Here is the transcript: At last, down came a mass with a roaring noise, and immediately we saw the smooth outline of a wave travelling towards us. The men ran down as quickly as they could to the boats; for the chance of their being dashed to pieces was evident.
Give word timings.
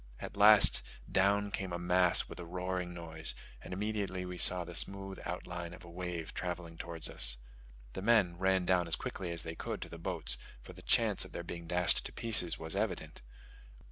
At 0.19 0.35
last, 0.35 0.81
down 1.11 1.51
came 1.51 1.71
a 1.71 1.77
mass 1.77 2.27
with 2.27 2.39
a 2.39 2.43
roaring 2.47 2.91
noise, 2.91 3.35
and 3.61 3.71
immediately 3.71 4.25
we 4.25 4.39
saw 4.39 4.63
the 4.63 4.73
smooth 4.73 5.19
outline 5.25 5.75
of 5.75 5.83
a 5.83 5.91
wave 5.91 6.33
travelling 6.33 6.75
towards 6.75 7.07
us. 7.07 7.37
The 7.93 8.01
men 8.01 8.35
ran 8.39 8.65
down 8.65 8.87
as 8.87 8.95
quickly 8.95 9.29
as 9.29 9.43
they 9.43 9.53
could 9.53 9.79
to 9.83 9.89
the 9.89 9.99
boats; 9.99 10.39
for 10.63 10.73
the 10.73 10.81
chance 10.81 11.23
of 11.23 11.33
their 11.33 11.43
being 11.43 11.67
dashed 11.67 12.03
to 12.07 12.11
pieces 12.11 12.57
was 12.57 12.75
evident. 12.75 13.21